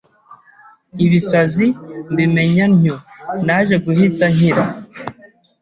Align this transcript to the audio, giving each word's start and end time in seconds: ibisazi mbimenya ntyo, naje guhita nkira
ibisazi 1.05 1.65
mbimenya 2.11 2.65
ntyo, 2.75 2.95
naje 3.45 3.75
guhita 3.85 4.25
nkira 4.35 4.63